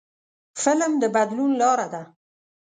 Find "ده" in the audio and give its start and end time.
1.93-2.01